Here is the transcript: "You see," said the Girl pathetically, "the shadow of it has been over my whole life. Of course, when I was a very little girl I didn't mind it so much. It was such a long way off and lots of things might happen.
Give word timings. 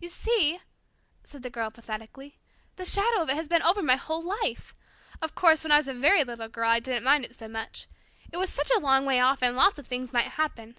"You 0.00 0.08
see," 0.08 0.62
said 1.22 1.42
the 1.42 1.50
Girl 1.50 1.70
pathetically, 1.70 2.38
"the 2.76 2.86
shadow 2.86 3.20
of 3.20 3.28
it 3.28 3.34
has 3.36 3.46
been 3.46 3.60
over 3.60 3.82
my 3.82 3.96
whole 3.96 4.22
life. 4.22 4.72
Of 5.20 5.34
course, 5.34 5.62
when 5.62 5.70
I 5.70 5.76
was 5.76 5.86
a 5.86 5.92
very 5.92 6.24
little 6.24 6.48
girl 6.48 6.70
I 6.70 6.80
didn't 6.80 7.04
mind 7.04 7.26
it 7.26 7.34
so 7.34 7.46
much. 7.46 7.86
It 8.32 8.38
was 8.38 8.48
such 8.48 8.70
a 8.74 8.80
long 8.80 9.04
way 9.04 9.20
off 9.20 9.42
and 9.42 9.54
lots 9.54 9.78
of 9.78 9.86
things 9.86 10.14
might 10.14 10.28
happen. 10.40 10.74